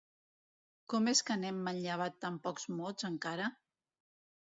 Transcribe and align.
¿Com 0.93 1.09
és 1.11 1.21
que 1.27 1.37
n'hem 1.43 1.61
manllevat 1.69 2.19
tan 2.27 2.43
pocs 2.49 2.69
mots, 2.81 3.11
encara? 3.15 3.55